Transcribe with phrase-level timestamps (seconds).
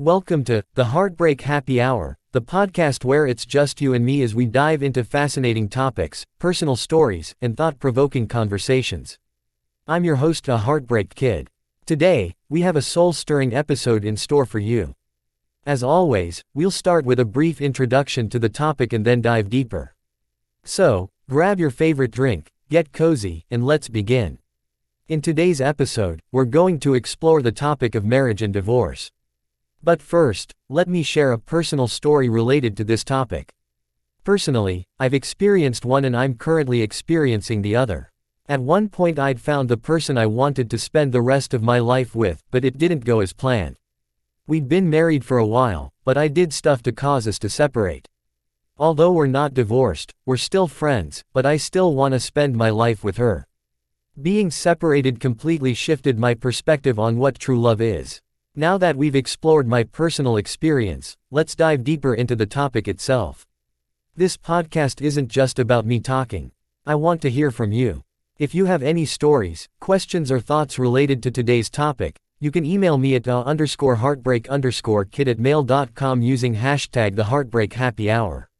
[0.00, 4.32] Welcome to The Heartbreak Happy Hour, the podcast where it's just you and me as
[4.32, 9.18] we dive into fascinating topics, personal stories, and thought provoking conversations.
[9.88, 11.50] I'm your host, Da Heartbreak Kid.
[11.84, 14.94] Today, we have a soul stirring episode in store for you.
[15.66, 19.96] As always, we'll start with a brief introduction to the topic and then dive deeper.
[20.62, 24.38] So, grab your favorite drink, get cozy, and let's begin.
[25.08, 29.10] In today's episode, we're going to explore the topic of marriage and divorce.
[29.82, 33.52] But first, let me share a personal story related to this topic.
[34.24, 38.10] Personally, I've experienced one and I'm currently experiencing the other.
[38.48, 41.78] At one point, I'd found the person I wanted to spend the rest of my
[41.78, 43.76] life with, but it didn't go as planned.
[44.46, 48.08] We'd been married for a while, but I did stuff to cause us to separate.
[48.78, 53.04] Although we're not divorced, we're still friends, but I still want to spend my life
[53.04, 53.46] with her.
[54.20, 58.20] Being separated completely shifted my perspective on what true love is.
[58.58, 63.46] Now that we've explored my personal experience, let's dive deeper into the topic itself.
[64.16, 66.50] This podcast isn't just about me talking.
[66.84, 68.02] I want to hear from you.
[68.36, 72.98] If you have any stories, questions or thoughts related to today's topic, you can email
[72.98, 78.50] me at uh underscore heartbreak underscore kid at mail.com using hashtag the heartbreak happy hour.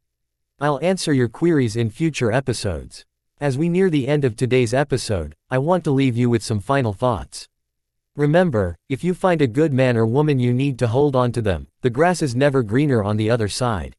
[0.61, 3.03] I'll answer your queries in future episodes.
[3.41, 6.61] As we near the end of today's episode, I want to leave you with some
[6.61, 7.49] final thoughts.
[8.19, 11.41] Remember, if you find a good man or woman you need to hold on to
[11.41, 13.95] them, the grass is never greener on the other side.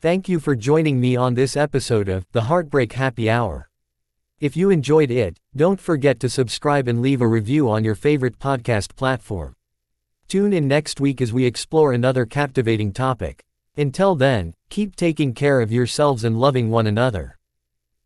[0.00, 3.70] Thank you for joining me on this episode of The Heartbreak Happy Hour.
[4.40, 8.40] If you enjoyed it, don't forget to subscribe and leave a review on your favorite
[8.40, 9.54] podcast platform.
[10.26, 13.44] Tune in next week as we explore another captivating topic.
[13.76, 17.38] Until then, keep taking care of yourselves and loving one another.